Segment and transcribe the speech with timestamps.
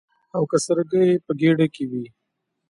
[0.35, 2.05] او که سرکه یې په ګېډه کې وي.